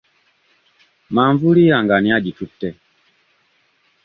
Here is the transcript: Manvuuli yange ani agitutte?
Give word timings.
Manvuuli 1.15 1.63
yange 1.71 1.93
ani 1.97 2.09
agitutte? 2.17 2.69